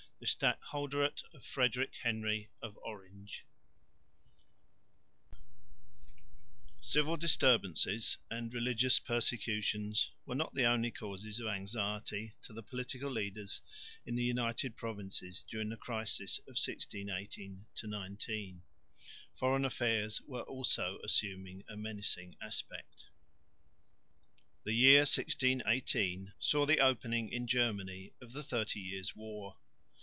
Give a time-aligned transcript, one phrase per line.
[0.19, 3.43] THE STADHOLDERATE OF FREDERICK HENRY OF ORANGE
[6.79, 13.09] Civil disturbances and religious persecutions were not the only causes of anxiety to the political
[13.09, 13.61] leaders
[14.05, 18.61] in the United Provinces during the crisis of 1618 19;
[19.33, 23.07] foreign affairs were also assuming a menacing aspect.
[24.65, 29.57] The year 1618 saw the opening in Germany of the Thirty Years' War.